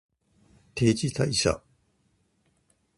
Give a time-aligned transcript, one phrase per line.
[0.73, 1.61] 定時退社